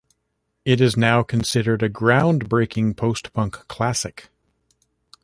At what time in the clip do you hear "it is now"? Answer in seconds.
0.65-1.21